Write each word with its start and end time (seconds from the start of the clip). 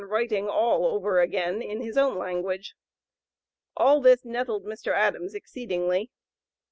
083) 0.01 0.11
writing 0.15 0.49
all 0.49 0.87
over 0.87 1.19
again 1.21 1.61
in 1.61 1.79
his 1.79 1.95
own 1.95 2.15
language. 2.17 2.73
All 3.77 4.01
this 4.01 4.25
nettled 4.25 4.65
Mr. 4.65 4.91
Adams 4.93 5.35
exceedingly. 5.35 6.09